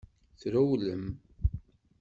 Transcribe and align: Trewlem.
Trewlem. 0.39 1.03